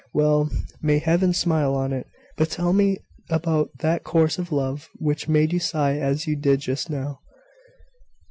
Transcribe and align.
Well! 0.15 0.49
may 0.81 0.97
Heaven 0.97 1.31
smile 1.31 1.75
on 1.75 1.93
it! 1.93 2.07
But 2.35 2.49
tell 2.49 2.73
me 2.73 2.97
about 3.29 3.69
that 3.81 4.03
course 4.03 4.39
of 4.39 4.51
love 4.51 4.89
which 4.95 5.27
made 5.29 5.53
you 5.53 5.59
sigh 5.59 5.99
as 5.99 6.25
you 6.25 6.35
did 6.35 6.59
just 6.61 6.89
now." 6.89 7.19